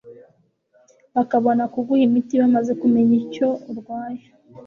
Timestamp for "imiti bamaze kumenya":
2.07-3.13